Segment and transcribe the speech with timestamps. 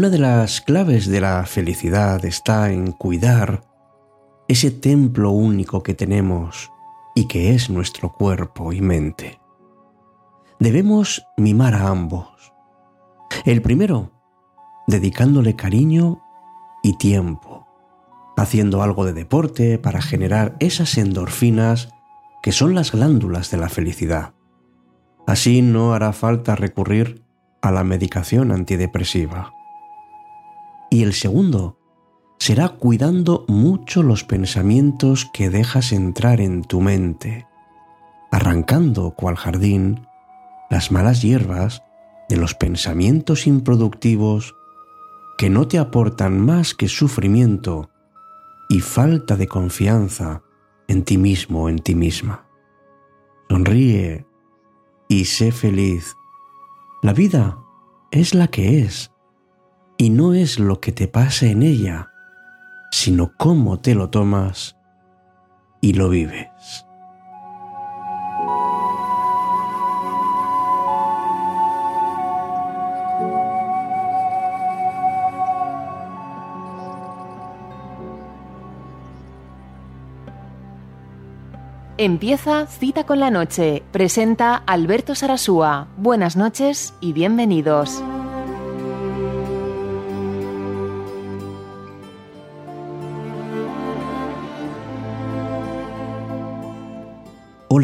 [0.00, 3.64] Una de las claves de la felicidad está en cuidar
[4.48, 6.72] ese templo único que tenemos
[7.14, 9.42] y que es nuestro cuerpo y mente.
[10.58, 12.54] Debemos mimar a ambos.
[13.44, 14.10] El primero,
[14.86, 16.22] dedicándole cariño
[16.82, 17.66] y tiempo,
[18.38, 21.90] haciendo algo de deporte para generar esas endorfinas
[22.42, 24.32] que son las glándulas de la felicidad.
[25.26, 27.22] Así no hará falta recurrir
[27.60, 29.52] a la medicación antidepresiva.
[30.90, 31.78] Y el segundo
[32.38, 37.46] será cuidando mucho los pensamientos que dejas entrar en tu mente,
[38.32, 40.06] arrancando cual jardín
[40.68, 41.82] las malas hierbas
[42.28, 44.54] de los pensamientos improductivos
[45.36, 47.90] que no te aportan más que sufrimiento
[48.68, 50.42] y falta de confianza
[50.86, 52.46] en ti mismo o en ti misma.
[53.48, 54.26] Sonríe
[55.08, 56.14] y sé feliz.
[57.02, 57.58] La vida
[58.10, 59.10] es la que es
[60.00, 62.08] y no es lo que te pasa en ella,
[62.90, 64.78] sino cómo te lo tomas
[65.82, 66.48] y lo vives.
[81.98, 83.82] Empieza Cita con la Noche.
[83.92, 85.88] Presenta Alberto Sarasúa.
[85.98, 88.02] Buenas noches y bienvenidos.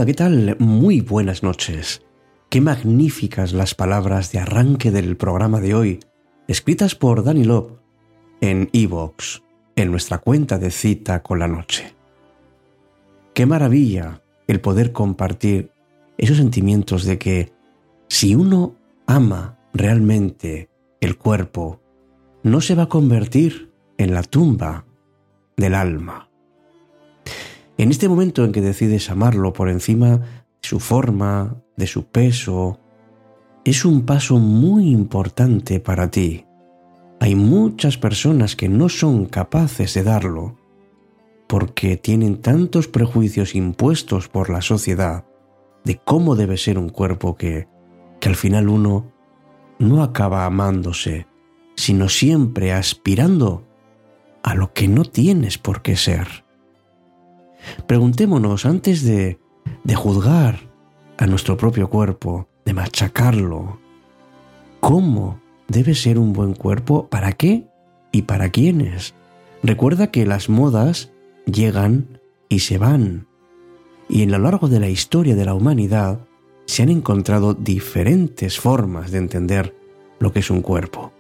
[0.07, 0.57] ¿Qué tal?
[0.61, 2.03] Muy buenas noches.
[2.49, 6.01] Qué magníficas las palabras de arranque del programa de hoy,
[6.47, 7.81] escritas por Dani Lop
[8.41, 9.43] en Evox,
[9.75, 11.93] en nuestra cuenta de cita con la noche.
[13.35, 15.73] Qué maravilla el poder compartir
[16.19, 17.53] esos sentimientos de que
[18.07, 18.77] si uno
[19.09, 21.81] ama realmente el cuerpo,
[22.45, 24.87] no se va a convertir en la tumba
[25.57, 26.26] del alma
[27.79, 32.81] en este momento en que decides amarlo por encima de su forma, de su peso,
[33.65, 36.47] es un paso muy importante para ti.
[37.21, 40.57] Hay muchas personas que no son capaces de darlo
[41.47, 45.25] porque tienen tantos prejuicios impuestos por la sociedad
[45.85, 47.69] de cómo debe ser un cuerpo que,
[48.21, 49.13] que al final uno
[49.79, 51.27] no acaba amándose,
[51.77, 53.65] sino siempre aspirando
[54.43, 56.46] a lo que no tienes por qué ser.
[57.87, 59.39] Preguntémonos antes de,
[59.85, 60.61] de juzgar
[61.19, 63.79] a nuestro propio cuerpo, de machacarlo,
[64.81, 67.09] ¿cómo debe ser un buen cuerpo?
[67.09, 67.67] ¿Para qué?
[68.13, 69.15] ¿Y para quiénes?
[69.63, 71.11] Recuerda que las modas
[71.47, 73.27] llegan y se van.
[74.09, 76.21] Y en lo largo de la historia de la humanidad
[76.67, 79.75] se han encontrado diferentes formas de entender
[80.19, 81.13] lo que es un cuerpo.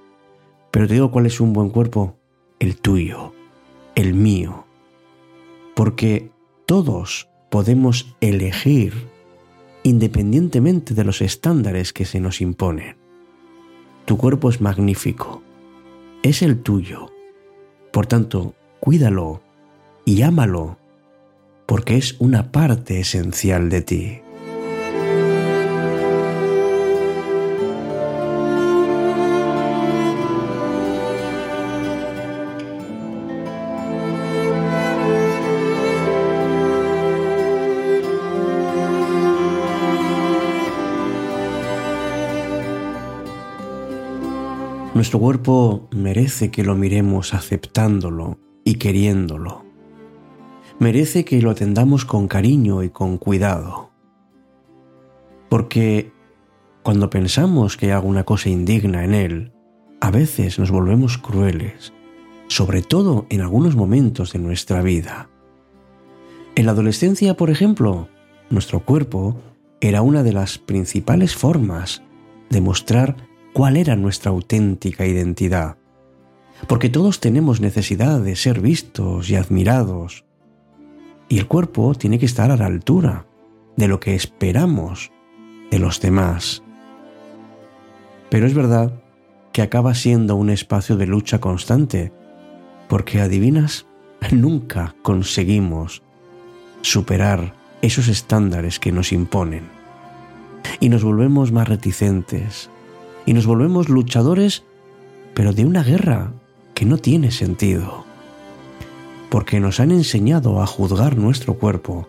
[0.70, 2.16] Pero te digo cuál es un buen cuerpo,
[2.58, 3.32] el tuyo,
[3.94, 4.66] el mío.
[5.74, 6.30] Porque
[6.66, 9.08] todos podemos elegir
[9.84, 12.96] independientemente de los estándares que se nos imponen.
[14.04, 15.42] Tu cuerpo es magnífico,
[16.24, 17.12] es el tuyo.
[17.92, 19.42] Por tanto, cuídalo
[20.04, 20.76] y ámalo,
[21.66, 24.20] porque es una parte esencial de ti.
[45.06, 49.64] Nuestro cuerpo merece que lo miremos aceptándolo y queriéndolo.
[50.80, 53.92] Merece que lo atendamos con cariño y con cuidado.
[55.48, 56.10] Porque
[56.82, 59.52] cuando pensamos que hay alguna cosa indigna en él,
[60.00, 61.92] a veces nos volvemos crueles,
[62.48, 65.30] sobre todo en algunos momentos de nuestra vida.
[66.56, 68.08] En la adolescencia, por ejemplo,
[68.50, 69.40] nuestro cuerpo
[69.80, 72.02] era una de las principales formas
[72.50, 75.78] de mostrar cuál era nuestra auténtica identidad.
[76.66, 80.26] Porque todos tenemos necesidad de ser vistos y admirados.
[81.30, 83.24] Y el cuerpo tiene que estar a la altura
[83.78, 85.10] de lo que esperamos
[85.70, 86.62] de los demás.
[88.28, 88.92] Pero es verdad
[89.52, 92.12] que acaba siendo un espacio de lucha constante,
[92.90, 93.86] porque adivinas,
[94.32, 96.02] nunca conseguimos
[96.82, 99.62] superar esos estándares que nos imponen.
[100.78, 102.68] Y nos volvemos más reticentes,
[103.26, 104.62] y nos volvemos luchadores,
[105.34, 106.32] pero de una guerra
[106.74, 108.04] que no tiene sentido.
[109.28, 112.08] Porque nos han enseñado a juzgar nuestro cuerpo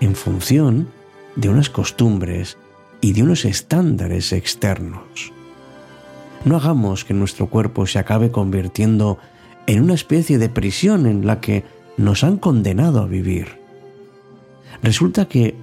[0.00, 0.88] en función
[1.36, 2.56] de unas costumbres
[3.00, 5.32] y de unos estándares externos.
[6.44, 9.18] No hagamos que nuestro cuerpo se acabe convirtiendo
[9.66, 11.64] en una especie de prisión en la que
[11.96, 13.58] nos han condenado a vivir.
[14.82, 15.54] Resulta que,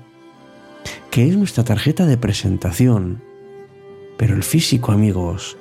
[1.09, 3.23] que es nuestra tarjeta de presentación,
[4.17, 5.57] pero el físico, amigos,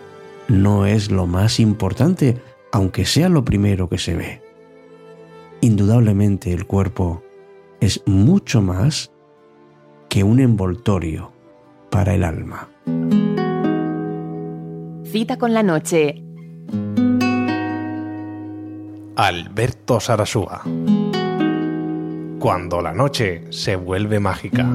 [0.48, 2.40] no es lo más importante,
[2.72, 4.42] aunque sea lo primero que se ve.
[5.60, 7.22] Indudablemente el cuerpo
[7.80, 9.10] es mucho más
[10.08, 11.32] que un envoltorio
[11.90, 12.68] para el alma.
[15.04, 16.22] Cita con la noche.
[19.16, 20.62] Alberto Sarasúa.
[22.40, 24.66] Cuando la noche se vuelve mágica.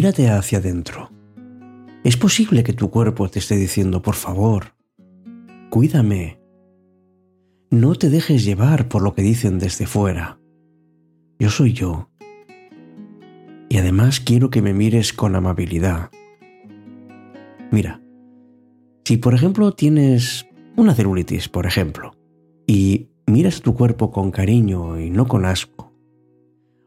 [0.00, 1.10] Mírate hacia adentro.
[2.04, 4.74] Es posible que tu cuerpo te esté diciendo, por favor,
[5.68, 6.40] cuídame.
[7.70, 10.40] No te dejes llevar por lo que dicen desde fuera.
[11.38, 12.08] Yo soy yo.
[13.68, 16.08] Y además quiero que me mires con amabilidad.
[17.70, 18.00] Mira,
[19.04, 20.46] si por ejemplo tienes
[20.76, 22.12] una celulitis, por ejemplo,
[22.66, 25.92] y miras tu cuerpo con cariño y no con asco,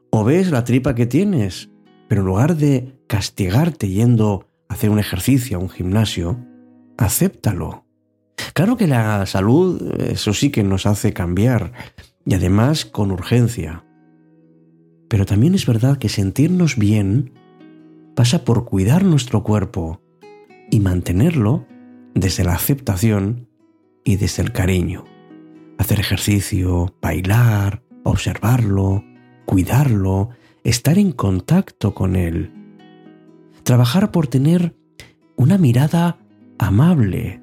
[0.09, 1.69] o ves la tripa que tienes,
[2.07, 6.37] pero en lugar de castigarte yendo a hacer un ejercicio a un gimnasio,
[6.97, 7.85] acéptalo.
[8.53, 11.73] Claro que la salud, eso sí que nos hace cambiar,
[12.25, 13.85] y además con urgencia.
[15.09, 17.33] Pero también es verdad que sentirnos bien
[18.15, 20.01] pasa por cuidar nuestro cuerpo
[20.71, 21.65] y mantenerlo
[22.15, 23.47] desde la aceptación
[24.03, 25.03] y desde el cariño.
[25.77, 29.03] Hacer ejercicio, bailar, observarlo,
[29.45, 30.29] cuidarlo,
[30.63, 32.51] estar en contacto con él.
[33.63, 34.75] Trabajar por tener
[35.37, 36.17] una mirada
[36.59, 37.41] amable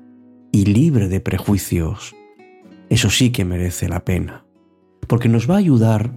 [0.52, 2.14] y libre de prejuicios.
[2.90, 4.44] Eso sí que merece la pena,
[5.06, 6.12] porque nos va a ayudar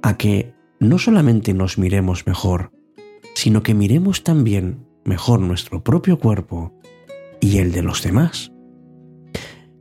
[0.00, 2.72] a que no solamente nos miremos mejor,
[3.34, 6.72] sino que miremos también mejor nuestro propio cuerpo
[7.40, 8.50] y el de los demás.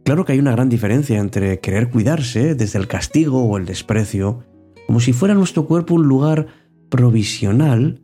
[0.03, 4.43] Claro que hay una gran diferencia entre querer cuidarse desde el castigo o el desprecio,
[4.87, 6.47] como si fuera nuestro cuerpo un lugar
[6.89, 8.03] provisional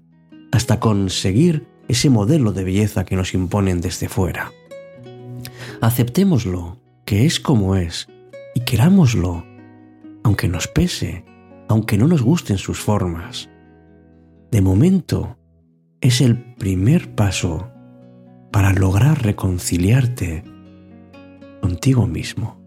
[0.54, 4.52] hasta conseguir ese modelo de belleza que nos imponen desde fuera.
[5.82, 8.08] Aceptémoslo, que es como es,
[8.54, 9.44] y querámoslo,
[10.24, 11.26] aunque nos pese,
[11.68, 13.50] aunque no nos gusten sus formas.
[14.52, 15.40] De momento,
[16.02, 17.72] es el primer paso
[18.52, 20.44] para lograr reconciliarte
[21.62, 22.62] contigo mismo.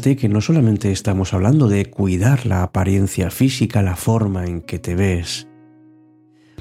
[0.00, 4.94] Que no solamente estamos hablando de cuidar la apariencia física, la forma en que te
[4.94, 5.46] ves,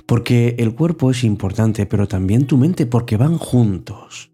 [0.05, 4.31] porque el cuerpo es importante, pero también tu mente, porque van juntos.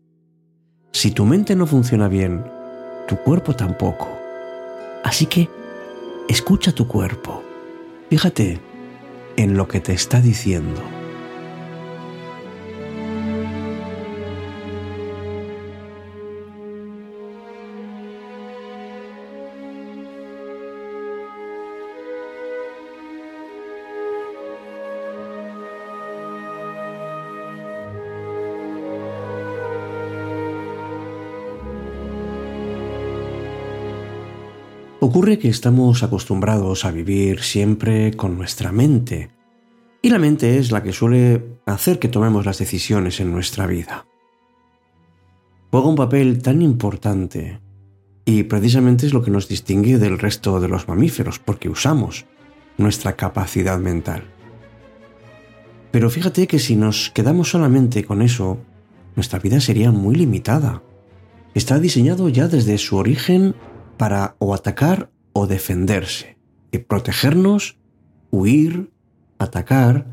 [0.91, 2.43] Si tu mente no funciona bien,
[3.07, 4.07] tu cuerpo tampoco.
[5.03, 5.49] Así que
[6.27, 7.43] escucha tu cuerpo.
[8.09, 8.59] Fíjate
[9.37, 10.81] en lo que te está diciendo.
[35.15, 39.29] Ocurre que estamos acostumbrados a vivir siempre con nuestra mente,
[40.01, 44.05] y la mente es la que suele hacer que tomemos las decisiones en nuestra vida.
[45.71, 47.61] Juega un papel tan importante
[48.25, 52.25] y precisamente es lo que nos distingue del resto de los mamíferos, porque usamos
[52.77, 54.25] nuestra capacidad mental.
[55.91, 58.57] Pero fíjate que si nos quedamos solamente con eso,
[59.15, 60.83] nuestra vida sería muy limitada.
[61.53, 63.55] Está diseñado ya desde su origen
[63.97, 66.37] para o atacar o defenderse,
[66.71, 67.77] y protegernos,
[68.31, 68.91] huir,
[69.37, 70.05] atacar,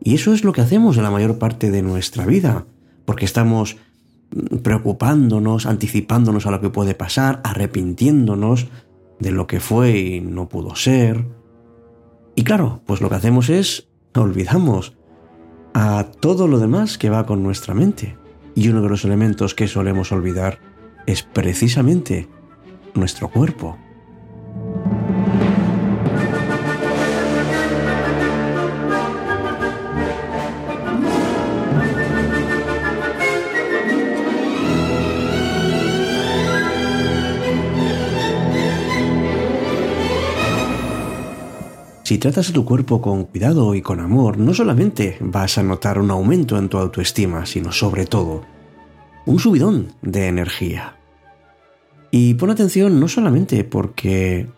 [0.00, 2.66] y eso es lo que hacemos en la mayor parte de nuestra vida,
[3.04, 3.76] porque estamos
[4.62, 8.68] preocupándonos, anticipándonos a lo que puede pasar, arrepintiéndonos
[9.18, 11.26] de lo que fue y no pudo ser.
[12.34, 14.96] Y claro, pues lo que hacemos es olvidamos
[15.74, 18.16] a todo lo demás que va con nuestra mente.
[18.54, 20.58] Y uno de los elementos que solemos olvidar
[21.06, 22.28] es precisamente
[22.98, 23.76] nuestro cuerpo.
[42.08, 45.98] Si tratas a tu cuerpo con cuidado y con amor, no solamente vas a notar
[45.98, 48.44] un aumento en tu autoestima, sino sobre todo
[49.26, 50.97] un subidón de energía.
[52.10, 54.48] Y pon atención no solamente porque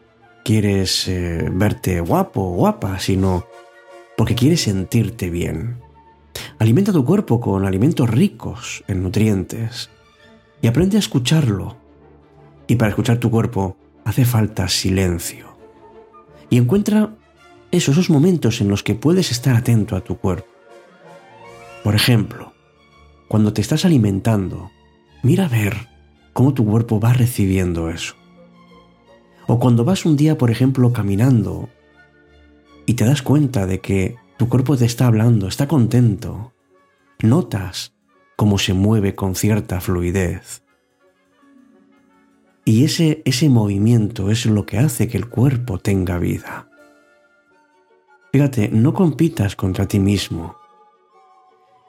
[0.44, 3.46] quieres eh, verte guapo o guapa, sino
[4.16, 5.78] porque quieres sentirte bien.
[6.58, 9.90] Alimenta tu cuerpo con alimentos ricos en nutrientes
[10.62, 11.76] y aprende a escucharlo.
[12.66, 15.56] Y para escuchar tu cuerpo hace falta silencio.
[16.50, 17.16] Y encuentra
[17.70, 20.48] esos momentos en los que puedes estar atento a tu cuerpo.
[21.82, 22.52] Por ejemplo,
[23.28, 24.70] cuando te estás alimentando,
[25.22, 25.88] mira a ver
[26.32, 28.14] cómo tu cuerpo va recibiendo eso.
[29.46, 31.68] O cuando vas un día, por ejemplo, caminando
[32.86, 36.52] y te das cuenta de que tu cuerpo te está hablando, está contento,
[37.20, 37.94] notas
[38.36, 40.62] cómo se mueve con cierta fluidez.
[42.64, 46.68] Y ese, ese movimiento es lo que hace que el cuerpo tenga vida.
[48.32, 50.56] Fíjate, no compitas contra ti mismo.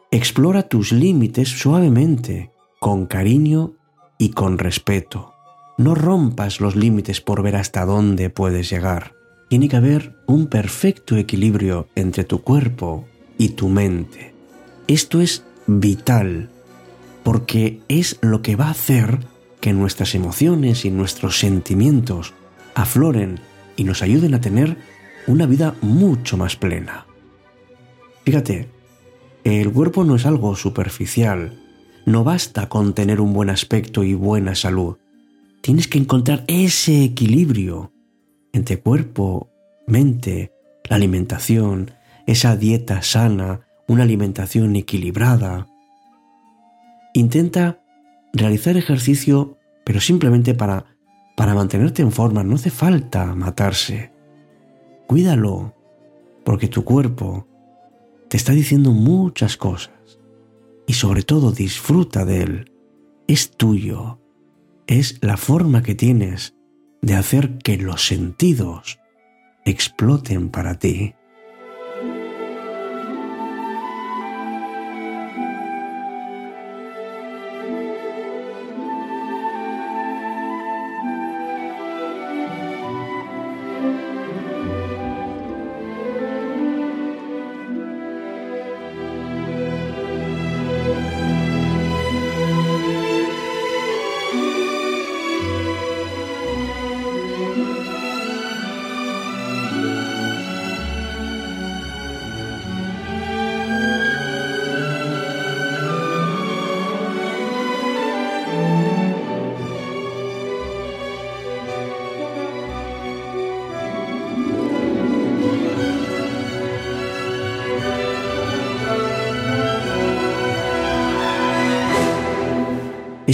[0.10, 3.76] Explora tus límites suavemente, con cariño
[4.22, 5.34] y con respeto.
[5.80, 9.16] No rompas los límites por ver hasta dónde puedes llegar.
[9.50, 13.08] Tiene que haber un perfecto equilibrio entre tu cuerpo
[13.40, 14.36] y tu mente.
[14.88, 16.52] Esto es vital
[17.24, 19.26] porque es lo que va a hacer
[19.60, 22.36] que nuestras emociones y nuestros sentimientos
[22.76, 23.40] afloren
[23.76, 24.78] y nos ayuden a tener
[25.26, 27.08] una vida mucho más plena.
[28.24, 28.70] Fíjate,
[29.44, 31.61] el cuerpo no es algo superficial,
[32.06, 34.98] no basta con tener un buen aspecto y buena salud.
[35.62, 37.92] Tienes que encontrar ese equilibrio
[38.54, 39.50] entre cuerpo,
[39.88, 40.52] mente,
[40.90, 41.92] la alimentación,
[42.26, 45.68] esa dieta sana, una alimentación equilibrada.
[47.14, 47.82] Intenta
[48.34, 50.86] realizar ejercicio, pero simplemente para,
[51.36, 52.44] para mantenerte en forma.
[52.44, 54.12] No hace falta matarse.
[55.08, 55.76] Cuídalo,
[56.44, 57.48] porque tu cuerpo
[58.28, 59.92] te está diciendo muchas cosas
[60.88, 62.72] y sobre todo disfruta de él.
[63.28, 64.20] Es tuyo.
[64.88, 66.56] Es la forma que tienes
[67.02, 69.00] de hacer que los sentidos
[69.66, 71.16] exploten para ti.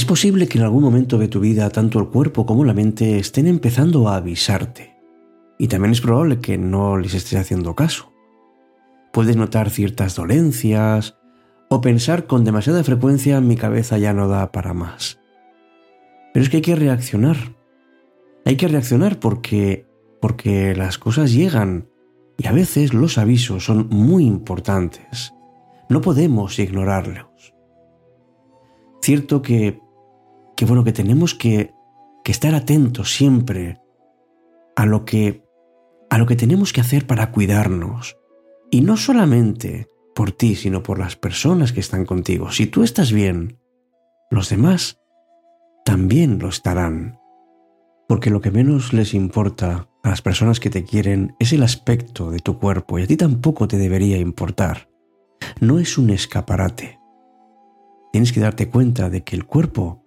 [0.07, 3.45] Posible que en algún momento de tu vida tanto el cuerpo como la mente estén
[3.45, 4.95] empezando a avisarte.
[5.59, 8.11] Y también es probable que no les estés haciendo caso.
[9.13, 11.17] Puedes notar ciertas dolencias
[11.69, 15.19] o pensar con demasiada frecuencia mi cabeza ya no da para más.
[16.33, 17.37] Pero es que hay que reaccionar.
[18.45, 19.87] Hay que reaccionar porque
[20.19, 21.89] porque las cosas llegan
[22.37, 25.33] y a veces los avisos son muy importantes.
[25.89, 27.53] No podemos ignorarlos.
[29.01, 29.79] Cierto que
[30.57, 31.73] que bueno, que tenemos que,
[32.23, 33.79] que estar atentos siempre
[34.75, 35.47] a lo que
[36.09, 38.17] a lo que tenemos que hacer para cuidarnos.
[38.71, 42.51] Y no solamente por ti, sino por las personas que están contigo.
[42.51, 43.59] Si tú estás bien,
[44.31, 44.99] los demás
[45.85, 47.19] también lo estarán.
[48.07, 52.31] Porque lo que menos les importa a las personas que te quieren es el aspecto
[52.31, 54.89] de tu cuerpo y a ti tampoco te debería importar.
[55.59, 56.99] No es un escaparate.
[58.11, 60.06] Tienes que darte cuenta de que el cuerpo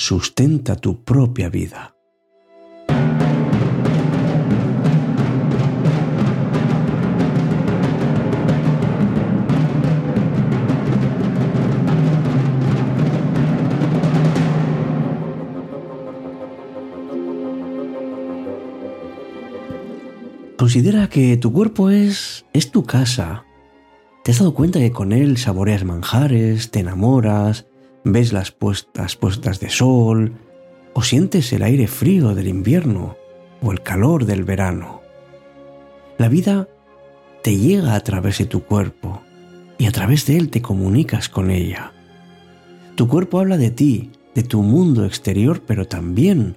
[0.00, 1.94] sustenta tu propia vida.
[20.56, 23.44] Considera que tu cuerpo es, es tu casa.
[24.24, 27.69] ¿Te has dado cuenta que con él saboreas manjares, te enamoras,
[28.04, 30.34] ves las puestas puestas de sol,
[30.92, 33.16] o sientes el aire frío del invierno
[33.62, 35.02] o el calor del verano.
[36.18, 36.68] La vida
[37.42, 39.22] te llega a través de tu cuerpo
[39.78, 41.92] y a través de él te comunicas con ella.
[42.96, 46.56] Tu cuerpo habla de ti, de tu mundo exterior, pero también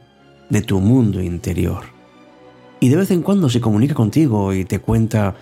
[0.50, 1.86] de tu mundo interior.
[2.80, 5.36] y de vez en cuando se comunica contigo y te cuenta,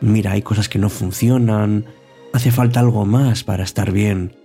[0.00, 1.86] mira, hay cosas que no funcionan,
[2.32, 4.36] hace falta algo más para estar bien,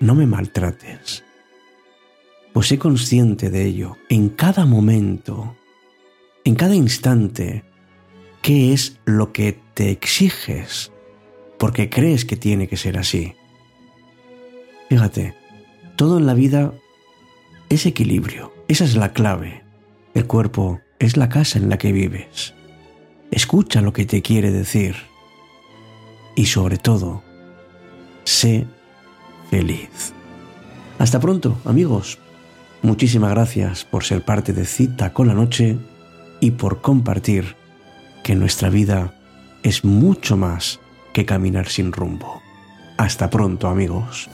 [0.00, 1.24] no me maltrates.
[2.52, 5.56] Pues sé consciente de ello en cada momento,
[6.44, 7.64] en cada instante,
[8.42, 10.92] qué es lo que te exiges,
[11.58, 13.34] porque crees que tiene que ser así.
[14.88, 15.34] Fíjate,
[15.96, 16.72] todo en la vida
[17.68, 19.64] es equilibrio, esa es la clave.
[20.14, 22.54] El cuerpo es la casa en la que vives.
[23.30, 24.94] Escucha lo que te quiere decir.
[26.36, 27.24] Y sobre todo,
[28.22, 28.66] sé
[29.54, 30.12] feliz.
[30.98, 32.18] Hasta pronto, amigos.
[32.82, 35.78] Muchísimas gracias por ser parte de Cita con la Noche
[36.40, 37.54] y por compartir
[38.24, 39.14] que nuestra vida
[39.62, 40.80] es mucho más
[41.12, 42.42] que caminar sin rumbo.
[42.96, 44.28] Hasta pronto, amigos.